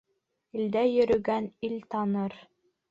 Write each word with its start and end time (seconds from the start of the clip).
Илдә 0.61 0.83
йөрөгән 0.95 1.51
ил 1.71 1.79
таныр 1.95 2.41